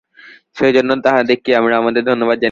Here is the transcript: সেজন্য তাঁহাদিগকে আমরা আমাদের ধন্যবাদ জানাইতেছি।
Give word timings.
সেজন্য 0.55 0.91
তাঁহাদিগকে 1.05 1.51
আমরা 1.55 1.75
আমাদের 1.77 2.03
ধন্যবাদ 2.03 2.37
জানাইতেছি। 2.37 2.39